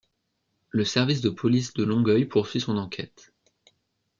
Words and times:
Le 0.71 0.83
Service 0.83 1.21
de 1.21 1.29
police 1.29 1.75
de 1.75 1.83
Longueuil 1.83 2.25
poursuit 2.25 2.59
son 2.59 2.79
enquête. 2.79 3.33